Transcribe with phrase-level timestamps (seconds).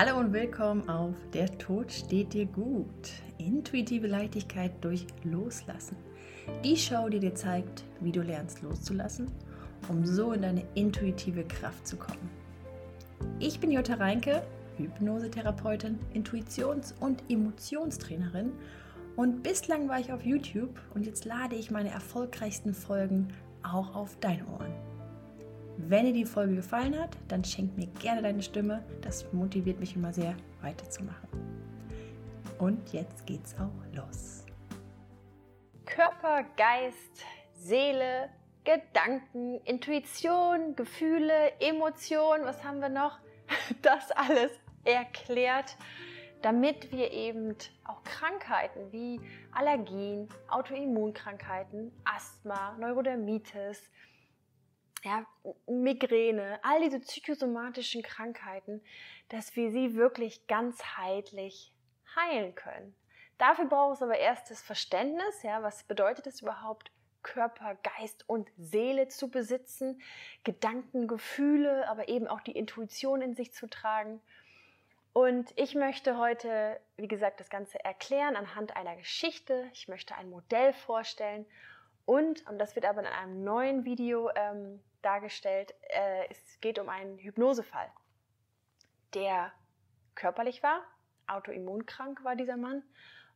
[0.00, 2.86] Hallo und willkommen auf Der Tod steht dir gut.
[3.38, 5.96] Intuitive Leichtigkeit durch Loslassen.
[6.62, 9.28] Die Show, die dir zeigt, wie du lernst loszulassen,
[9.88, 12.30] um so in deine intuitive Kraft zu kommen.
[13.40, 14.44] Ich bin Jutta Reinke,
[14.76, 18.52] Hypnosetherapeutin, Intuitions- und Emotionstrainerin
[19.16, 23.34] und bislang war ich auf YouTube und jetzt lade ich meine erfolgreichsten Folgen
[23.64, 24.87] auch auf deine Ohren.
[25.90, 28.84] Wenn dir die Folge gefallen hat, dann schenk mir gerne deine Stimme.
[29.00, 31.30] Das motiviert mich immer sehr, weiterzumachen.
[32.58, 34.44] Und jetzt geht's auch los.
[35.86, 38.28] Körper, Geist, Seele,
[38.64, 43.18] Gedanken, Intuition, Gefühle, Emotionen, was haben wir noch?
[43.80, 44.50] Das alles
[44.84, 45.74] erklärt,
[46.42, 53.88] damit wir eben auch Krankheiten wie Allergien, Autoimmunkrankheiten, Asthma, Neurodermitis,
[55.04, 55.24] ja,
[55.66, 58.82] Migräne, all diese psychosomatischen Krankheiten,
[59.28, 61.72] dass wir sie wirklich ganzheitlich
[62.16, 62.94] heilen können.
[63.38, 66.90] Dafür braucht es aber erst das Verständnis, ja, was bedeutet es überhaupt,
[67.22, 70.00] Körper, Geist und Seele zu besitzen,
[70.44, 74.20] Gedanken, Gefühle, aber eben auch die Intuition in sich zu tragen.
[75.12, 79.68] Und ich möchte heute, wie gesagt, das Ganze erklären anhand einer Geschichte.
[79.72, 81.44] Ich möchte ein Modell vorstellen
[82.08, 86.88] und, und das wird aber in einem neuen Video ähm, dargestellt, äh, es geht um
[86.88, 87.90] einen Hypnosefall,
[89.14, 89.52] der
[90.14, 90.82] körperlich war,
[91.26, 92.82] autoimmunkrank war dieser Mann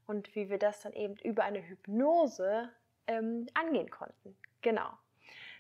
[0.06, 2.70] und wie wir das dann eben über eine Hypnose
[3.06, 4.36] ähm, angehen konnten.
[4.62, 4.90] Genau.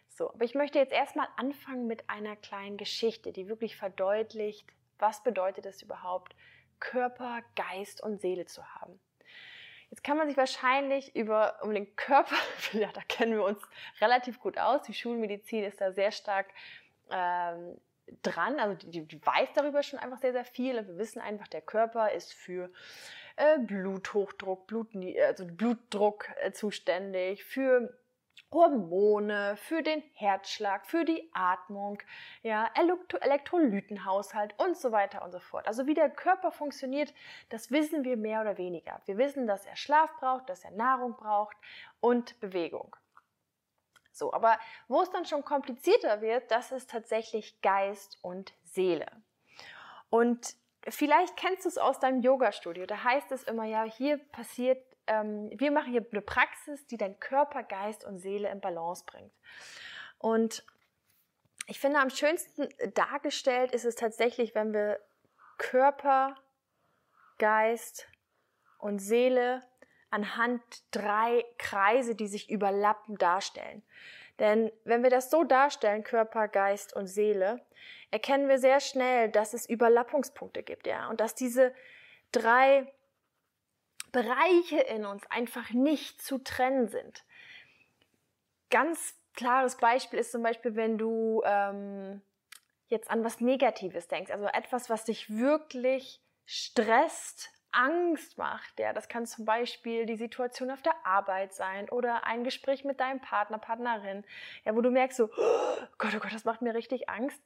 [0.08, 4.66] So, aber ich möchte jetzt erstmal anfangen mit einer kleinen Geschichte, die wirklich verdeutlicht,
[4.98, 6.36] was bedeutet es überhaupt,
[6.80, 9.00] Körper, Geist und Seele zu haben.
[9.92, 12.36] Jetzt kann man sich wahrscheinlich über um den Körper,
[12.72, 13.60] ja, da kennen wir uns
[14.00, 14.80] relativ gut aus.
[14.84, 16.46] Die Schulmedizin ist da sehr stark
[17.10, 17.76] ähm,
[18.22, 20.78] dran, also die, die, weiß darüber schon einfach sehr, sehr viel.
[20.78, 22.72] Und wir wissen einfach, der Körper ist für
[23.36, 24.88] äh, Bluthochdruck, Blut,
[25.26, 27.94] also Blutdruck äh, zuständig, für
[28.52, 31.98] Hormone, für den Herzschlag, für die Atmung,
[32.42, 35.66] ja, Elektrolytenhaushalt und so weiter und so fort.
[35.66, 37.14] Also wie der Körper funktioniert,
[37.48, 39.00] das wissen wir mehr oder weniger.
[39.06, 41.56] Wir wissen, dass er Schlaf braucht, dass er Nahrung braucht
[42.00, 42.94] und Bewegung.
[44.12, 49.06] So, aber wo es dann schon komplizierter wird, das ist tatsächlich Geist und Seele.
[50.10, 50.54] Und
[50.86, 52.84] vielleicht kennst du es aus deinem Yoga-Studio.
[52.84, 57.18] Da heißt es immer, ja, hier passiert ähm, wir machen hier eine Praxis, die dein
[57.18, 59.32] Körper, Geist und Seele in Balance bringt.
[60.18, 60.64] Und
[61.66, 65.00] ich finde, am schönsten dargestellt ist es tatsächlich, wenn wir
[65.58, 66.34] Körper,
[67.38, 68.08] Geist
[68.78, 69.62] und Seele
[70.10, 73.82] anhand drei Kreise, die sich überlappen, darstellen.
[74.38, 77.64] Denn wenn wir das so darstellen, Körper, Geist und Seele,
[78.10, 81.74] erkennen wir sehr schnell, dass es Überlappungspunkte gibt, ja, und dass diese
[82.30, 82.92] drei
[84.12, 87.24] Bereiche in uns einfach nicht zu trennen sind.
[88.70, 92.22] Ganz klares Beispiel ist zum Beispiel, wenn du ähm,
[92.88, 98.78] jetzt an was Negatives denkst, also etwas, was dich wirklich stresst, Angst macht.
[98.78, 103.00] Ja, das kann zum Beispiel die Situation auf der Arbeit sein oder ein Gespräch mit
[103.00, 104.24] deinem Partner, Partnerin,
[104.64, 107.42] ja, wo du merkst so, oh Gott, oh Gott, das macht mir richtig Angst.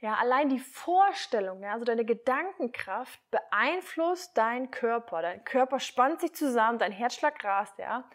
[0.00, 5.22] Ja, allein die Vorstellung, ja, also deine Gedankenkraft beeinflusst deinen Körper.
[5.22, 8.08] Dein Körper spannt sich zusammen, dein Herzschlag rast, ja.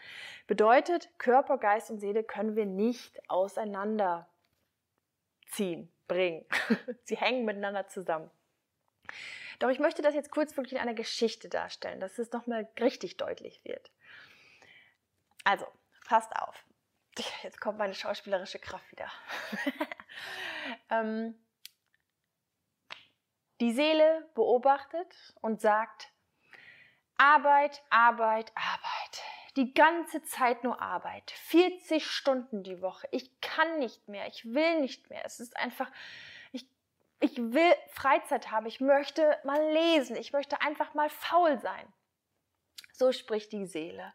[0.47, 4.27] Bedeutet, Körper, Geist und Seele können wir nicht auseinanderziehen,
[6.07, 6.45] bringen.
[7.03, 8.29] Sie hängen miteinander zusammen.
[9.63, 13.15] Doch ich möchte das jetzt kurz wirklich in einer Geschichte darstellen, dass es nochmal richtig
[13.15, 13.93] deutlich wird.
[15.45, 15.65] Also,
[16.05, 16.65] passt auf.
[17.43, 19.09] Jetzt kommt meine schauspielerische Kraft wieder.
[20.89, 21.41] ähm,
[23.61, 26.09] die Seele beobachtet und sagt,
[27.15, 29.21] Arbeit, Arbeit, Arbeit.
[29.55, 31.31] Die ganze Zeit nur Arbeit.
[31.31, 33.07] 40 Stunden die Woche.
[33.11, 34.27] Ich kann nicht mehr.
[34.27, 35.23] Ich will nicht mehr.
[35.23, 35.89] Es ist einfach,
[37.23, 41.87] ich will Freizeit haben, ich möchte mal lesen, ich möchte einfach mal faul sein.
[42.91, 44.13] So spricht die Seele.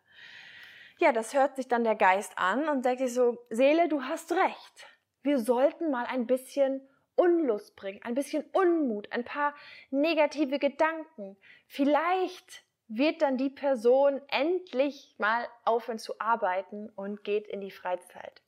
[0.99, 4.31] Ja, das hört sich dann der Geist an und sagt sich so, Seele, du hast
[4.33, 4.87] recht.
[5.23, 9.55] Wir sollten mal ein bisschen Unlust bringen, ein bisschen Unmut, ein paar
[9.91, 11.39] negative Gedanken.
[11.67, 18.43] Vielleicht wird dann die Person endlich mal aufhören zu arbeiten und geht in die Freizeit.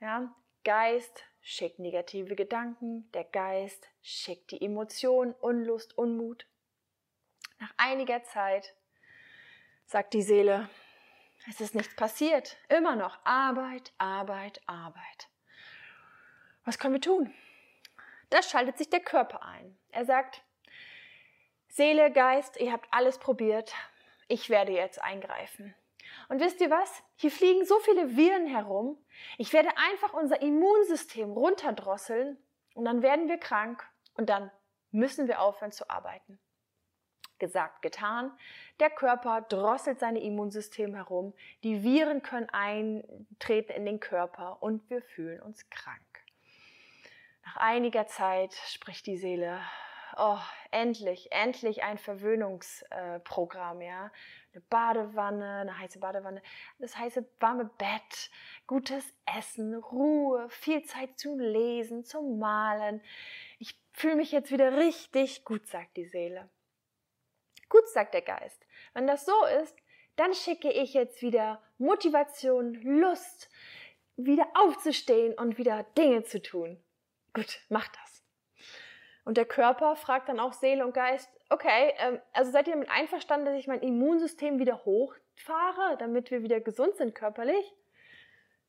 [0.00, 6.46] Ja, Geist schickt negative Gedanken, der Geist schickt die Emotionen, Unlust, Unmut.
[7.60, 8.74] Nach einiger Zeit
[9.84, 10.68] sagt die Seele,
[11.48, 15.28] es ist nichts passiert, immer noch Arbeit, Arbeit, Arbeit.
[16.64, 17.32] Was können wir tun?
[18.30, 19.78] Da schaltet sich der Körper ein.
[19.90, 20.42] Er sagt,
[21.68, 23.74] Seele, Geist, ihr habt alles probiert.
[24.28, 25.74] Ich werde jetzt eingreifen.
[26.28, 27.02] Und wisst ihr was?
[27.16, 28.98] Hier fliegen so viele Viren herum.
[29.38, 32.38] Ich werde einfach unser Immunsystem runterdrosseln
[32.74, 34.50] und dann werden wir krank und dann
[34.90, 36.38] müssen wir aufhören zu arbeiten.
[37.38, 38.32] Gesagt, getan.
[38.80, 41.34] Der Körper drosselt sein Immunsystem herum.
[41.64, 46.00] Die Viren können eintreten in den Körper und wir fühlen uns krank.
[47.44, 49.60] Nach einiger Zeit spricht die Seele,
[50.16, 50.38] oh,
[50.70, 54.10] endlich, endlich ein Verwöhnungsprogramm, ja.
[54.54, 56.40] Eine Badewanne, eine heiße Badewanne,
[56.78, 58.30] das heiße warme Bett,
[58.68, 63.02] gutes Essen, Ruhe, viel Zeit zum Lesen, zum Malen.
[63.58, 66.48] Ich fühle mich jetzt wieder richtig gut, sagt die Seele.
[67.68, 68.64] Gut, sagt der Geist.
[68.92, 69.76] Wenn das so ist,
[70.14, 73.50] dann schicke ich jetzt wieder Motivation, Lust,
[74.14, 76.80] wieder aufzustehen und wieder Dinge zu tun.
[77.32, 78.24] Gut, mach das.
[79.24, 82.90] Und der Körper fragt dann auch Seele und Geist, okay, ähm, also seid ihr damit
[82.90, 87.74] einverstanden, dass ich mein Immunsystem wieder hochfahre, damit wir wieder gesund sind körperlich?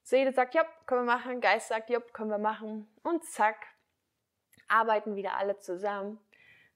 [0.03, 1.41] Seele sagt, ja, können wir machen.
[1.41, 2.87] Geist sagt, ja, können wir machen.
[3.03, 3.65] Und zack,
[4.67, 6.19] arbeiten wieder alle zusammen.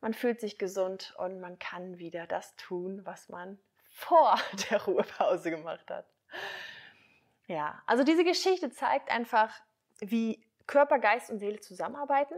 [0.02, 3.60] Man fühlt sich gesund und man kann wieder das tun, was man
[3.92, 4.40] vor
[4.70, 6.06] der Ruhepause gemacht hat.
[7.48, 9.54] Ja, also diese Geschichte zeigt einfach,
[10.00, 12.36] wie Körper, Geist und Seele zusammenarbeiten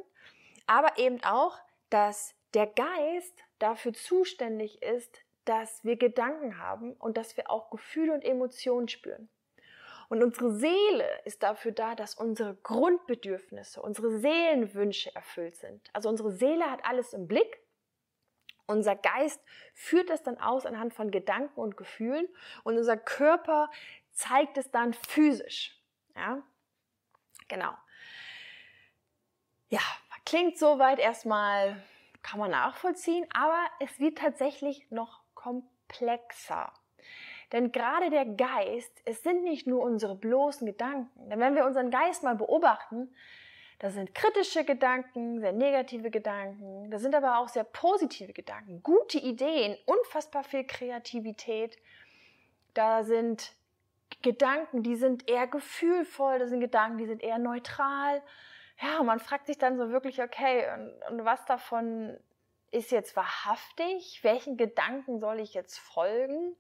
[0.71, 1.59] aber eben auch,
[1.89, 8.13] dass der Geist dafür zuständig ist, dass wir Gedanken haben und dass wir auch Gefühle
[8.13, 9.29] und Emotionen spüren.
[10.09, 15.89] Und unsere Seele ist dafür da, dass unsere Grundbedürfnisse, unsere Seelenwünsche erfüllt sind.
[15.93, 17.61] Also unsere Seele hat alles im Blick.
[18.67, 19.41] Unser Geist
[19.73, 22.27] führt es dann aus anhand von Gedanken und Gefühlen
[22.63, 23.69] und unser Körper
[24.11, 25.77] zeigt es dann physisch.
[26.15, 26.43] Ja,
[27.47, 27.73] genau.
[29.69, 29.81] Ja,
[30.25, 31.75] Klingt soweit erstmal,
[32.23, 36.71] kann man nachvollziehen, aber es wird tatsächlich noch komplexer.
[37.51, 41.29] Denn gerade der Geist, es sind nicht nur unsere bloßen Gedanken.
[41.29, 43.13] Denn wenn wir unseren Geist mal beobachten,
[43.79, 49.17] da sind kritische Gedanken, sehr negative Gedanken, da sind aber auch sehr positive Gedanken, gute
[49.17, 51.77] Ideen, unfassbar viel Kreativität.
[52.75, 53.53] Da sind
[54.21, 58.21] Gedanken, die sind eher gefühlvoll, da sind Gedanken, die sind eher neutral
[58.81, 62.17] ja, man fragt sich dann so wirklich, okay, und, und was davon
[62.71, 64.23] ist jetzt wahrhaftig?
[64.23, 66.55] Welchen Gedanken soll ich jetzt folgen?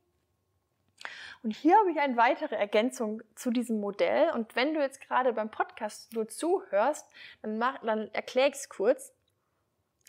[1.43, 4.29] Und hier habe ich eine weitere Ergänzung zu diesem Modell.
[4.31, 7.09] Und wenn du jetzt gerade beim Podcast nur zuhörst,
[7.41, 9.13] dann, mach, dann erkläre ich es kurz.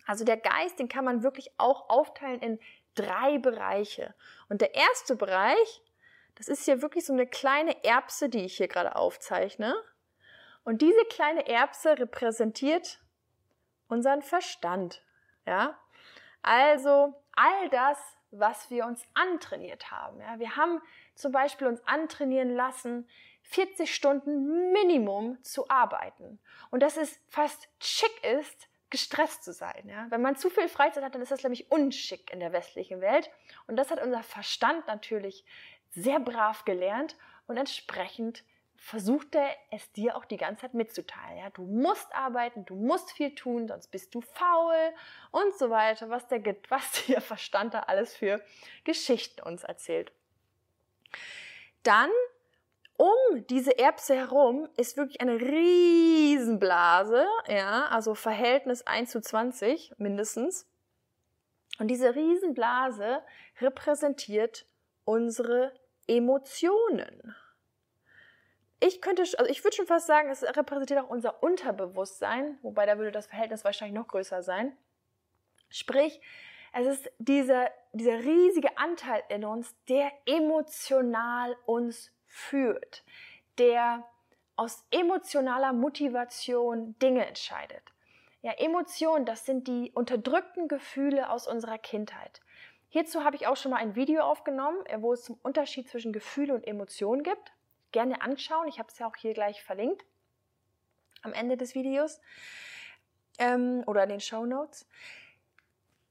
[0.06, 2.60] Also der Geist, den kann man wirklich auch aufteilen in
[2.94, 4.14] drei Bereiche.
[4.50, 5.82] Und der erste Bereich,
[6.34, 9.74] das ist hier wirklich so eine kleine Erbse, die ich hier gerade aufzeichne.
[10.64, 13.00] Und diese kleine Erbse repräsentiert
[13.88, 15.02] unseren Verstand.
[15.46, 15.78] Ja?
[16.42, 17.98] Also all das,
[18.30, 20.20] was wir uns antrainiert haben.
[20.20, 20.38] Ja?
[20.38, 20.80] Wir haben
[21.14, 23.08] zum Beispiel uns antrainieren lassen,
[23.42, 26.40] 40 Stunden Minimum zu arbeiten.
[26.70, 29.88] Und dass es fast schick ist, gestresst zu sein.
[29.88, 30.06] Ja?
[30.10, 33.30] Wenn man zu viel Freizeit hat, dann ist das nämlich unschick in der westlichen Welt.
[33.66, 35.44] Und das hat unser Verstand natürlich
[35.90, 37.16] sehr brav gelernt
[37.46, 38.44] und entsprechend
[38.82, 41.38] versucht er es dir auch die ganze Zeit mitzuteilen.
[41.38, 41.50] Ja?
[41.50, 44.74] Du musst arbeiten, du musst viel tun, sonst bist du faul
[45.30, 48.42] und so weiter, was der, was der Verstand da alles für
[48.82, 50.12] Geschichten uns erzählt.
[51.84, 52.10] Dann
[52.96, 60.68] um diese Erbse herum ist wirklich eine Riesenblase, ja, also Verhältnis 1 zu 20 mindestens.
[61.78, 63.22] Und diese Riesenblase
[63.60, 64.66] repräsentiert
[65.04, 65.72] unsere
[66.08, 67.36] Emotionen
[68.82, 72.98] ich könnte, also ich würde schon fast sagen, es repräsentiert auch unser Unterbewusstsein, wobei da
[72.98, 74.76] würde das Verhältnis wahrscheinlich noch größer sein.
[75.70, 76.20] Sprich,
[76.72, 83.04] es ist dieser, dieser riesige Anteil in uns, der emotional uns führt,
[83.58, 84.04] der
[84.56, 87.82] aus emotionaler Motivation Dinge entscheidet.
[88.40, 92.40] Ja, Emotionen, das sind die unterdrückten Gefühle aus unserer Kindheit.
[92.88, 96.52] Hierzu habe ich auch schon mal ein Video aufgenommen, wo es zum Unterschied zwischen Gefühle
[96.52, 97.52] und Emotionen gibt
[97.92, 98.68] gerne anschauen.
[98.68, 100.04] Ich habe es ja auch hier gleich verlinkt
[101.22, 102.20] am Ende des Videos
[103.38, 104.86] ähm, oder in den Show Notes.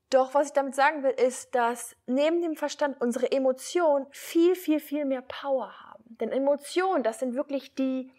[0.10, 4.80] Doch was ich damit sagen will, ist, dass neben dem Verstand unsere Emotionen viel, viel,
[4.80, 6.18] viel mehr Power haben.
[6.20, 8.12] Denn Emotionen, das sind wirklich die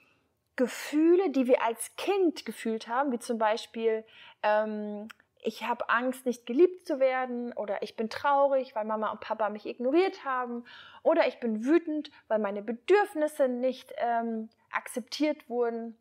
[0.56, 4.04] Gefühle, die wir als Kind gefühlt haben, wie zum Beispiel
[4.42, 5.08] ähm,
[5.42, 9.50] ich habe Angst, nicht geliebt zu werden oder ich bin traurig, weil Mama und Papa
[9.50, 10.64] mich ignoriert haben
[11.02, 15.98] oder ich bin wütend, weil meine Bedürfnisse nicht ähm, akzeptiert wurden.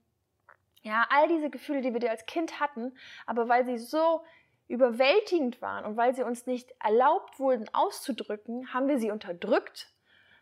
[0.84, 2.94] Ja, all diese Gefühle, die wir als Kind hatten,
[3.26, 4.24] aber weil sie so
[4.68, 9.92] überwältigend waren und weil sie uns nicht erlaubt wurden auszudrücken, haben wir sie unterdrückt,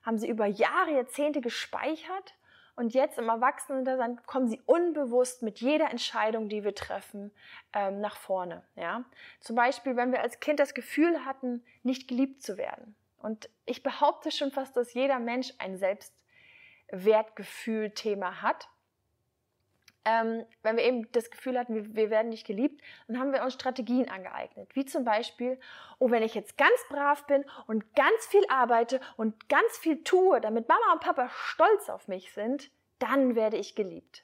[0.03, 2.35] haben sie über Jahre, Jahrzehnte gespeichert
[2.79, 7.29] und jetzt im Erwachsenensein kommen sie unbewusst mit jeder Entscheidung, die wir treffen,
[7.73, 8.63] ähm, nach vorne.
[8.77, 9.03] Ja?
[9.41, 12.95] Zum Beispiel, wenn wir als Kind das Gefühl hatten, nicht geliebt zu werden.
[13.21, 18.69] Und ich behaupte schon fast, dass jeder Mensch ein Selbstwertgefühl-Thema hat
[20.05, 23.43] ähm, wenn wir eben das Gefühl hatten, wir, wir, werden nicht geliebt, dann haben wir
[23.43, 24.75] uns Strategien angeeignet.
[24.75, 25.59] Wie zum Beispiel,
[25.99, 30.39] oh, wenn ich jetzt ganz brav bin und ganz viel arbeite und ganz viel tue,
[30.41, 34.23] damit Mama und Papa stolz auf mich sind, dann werde ich geliebt.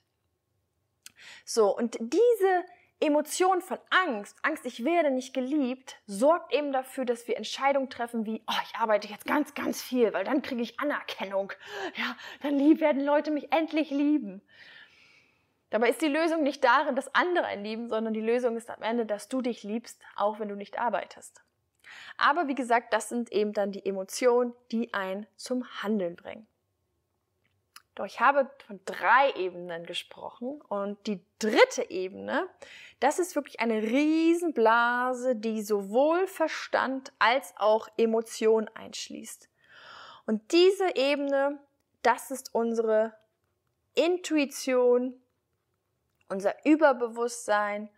[1.43, 2.65] So, und diese
[3.01, 8.25] Emotion von Angst, Angst, ich werde nicht geliebt, sorgt eben dafür, dass wir Entscheidungen treffen
[8.25, 11.51] wie, oh, ich arbeite jetzt ganz, ganz viel, weil dann kriege ich Anerkennung.
[11.95, 14.41] Ja, dann werden Leute mich endlich lieben.
[15.75, 18.81] Dabei ist die Lösung nicht darin, dass andere einen lieben, sondern die Lösung ist am
[18.81, 21.43] Ende, dass du dich liebst, auch wenn du nicht arbeitest.
[22.15, 26.47] Aber wie gesagt, das sind eben dann die Emotionen, die einen zum Handeln bringen.
[27.93, 32.47] Doch ich habe von drei Ebenen gesprochen und die dritte Ebene,
[33.01, 39.49] das ist wirklich eine Riesenblase, die sowohl Verstand als auch Emotion einschließt.
[40.25, 41.59] Und diese Ebene,
[42.01, 43.13] das ist unsere
[43.93, 45.21] Intuition,
[46.29, 47.89] unser Überbewusstsein,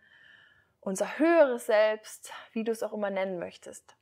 [0.80, 3.96] unser höheres Selbst, wie du es auch immer nennen möchtest.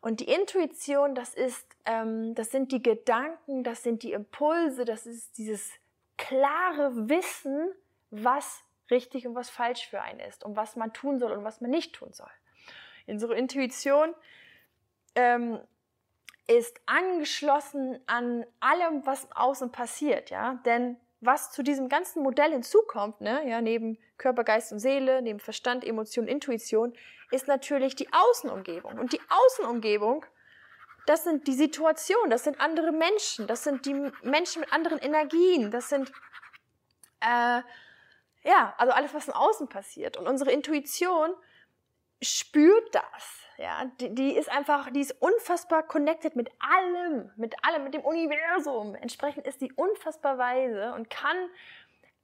[0.00, 5.06] Und die Intuition, das ist, ähm, das sind die Gedanken, das sind die Impulse, das
[5.06, 5.70] ist dieses
[6.16, 7.72] klare Wissen,
[8.10, 11.60] was richtig und was falsch für einen ist und was man tun soll und was
[11.60, 12.30] man nicht tun soll.
[13.06, 14.14] Unsere Intuition
[15.14, 15.60] ähm,
[16.48, 23.20] ist angeschlossen an allem, was außen passiert, ja, denn was zu diesem ganzen Modell hinzukommt,
[23.20, 26.92] ne, ja, neben Körper, Geist und Seele, neben Verstand, Emotion, Intuition,
[27.30, 28.98] ist natürlich die Außenumgebung.
[28.98, 30.26] Und die Außenumgebung,
[31.06, 35.70] das sind die Situationen, das sind andere Menschen, das sind die Menschen mit anderen Energien,
[35.70, 36.10] das sind,
[37.20, 37.62] äh,
[38.44, 40.16] ja, also alles, was im Außen passiert.
[40.16, 41.32] Und unsere Intuition
[42.20, 43.38] spürt das.
[43.62, 48.00] Ja, die, die, ist einfach, die ist unfassbar connected mit allem, mit allem, mit dem
[48.00, 48.96] Universum.
[48.96, 51.36] Entsprechend ist sie unfassbar weise und kann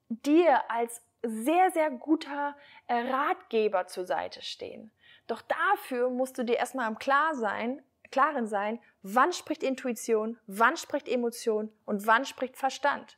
[0.09, 2.57] dir als sehr, sehr guter
[2.88, 4.90] äh, Ratgeber zur Seite stehen.
[5.28, 10.76] Doch dafür musst du dir erstmal im Klar sein, Klaren sein, wann spricht Intuition, wann
[10.76, 13.16] spricht Emotion und wann spricht Verstand.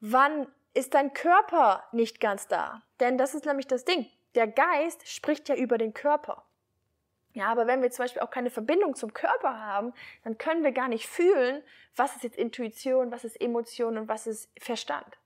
[0.00, 2.82] Wann ist dein Körper nicht ganz da?
[2.98, 4.10] Denn das ist nämlich das Ding.
[4.34, 6.44] Der Geist spricht ja über den Körper.
[7.34, 10.72] Ja, aber wenn wir zum Beispiel auch keine Verbindung zum Körper haben, dann können wir
[10.72, 11.62] gar nicht fühlen,
[11.96, 15.18] was ist jetzt Intuition, was ist Emotion und was ist Verstand.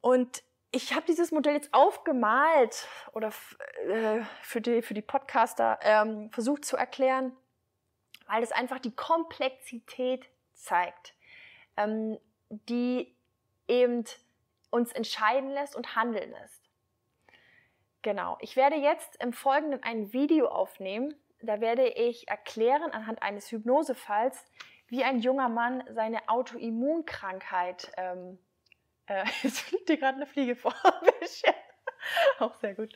[0.00, 3.32] Und ich habe dieses Modell jetzt aufgemalt oder
[3.86, 7.34] äh, für, die, für die Podcaster ähm, versucht zu erklären,
[8.26, 11.14] weil es einfach die Komplexität zeigt,
[11.76, 12.18] ähm,
[12.50, 13.14] die
[13.66, 14.04] eben
[14.70, 16.57] uns entscheiden lässt und handeln lässt.
[18.08, 18.38] Genau.
[18.40, 21.14] Ich werde jetzt im Folgenden ein Video aufnehmen.
[21.42, 24.46] Da werde ich erklären anhand eines Hypnosefalls,
[24.86, 28.38] wie ein junger Mann seine Autoimmunkrankheit, ähm,
[29.08, 30.72] äh, jetzt fliegt dir gerade eine Fliege vor,
[32.38, 32.94] auch sehr gut,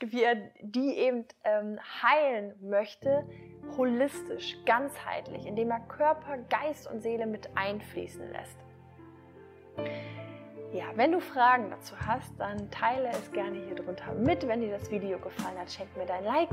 [0.00, 3.24] wie er die eben ähm, heilen möchte,
[3.76, 8.58] holistisch, ganzheitlich, indem er Körper, Geist und Seele mit einfließen lässt.
[10.74, 14.44] Ja, wenn du Fragen dazu hast, dann teile es gerne hier drunter mit.
[14.48, 16.50] Wenn dir das Video gefallen hat, schenk mir dein Like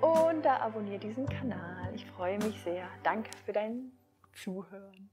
[0.00, 1.92] und da abonniere diesen Kanal.
[1.92, 2.86] Ich freue mich sehr.
[3.02, 3.90] Danke für dein
[4.32, 5.10] Zuhören.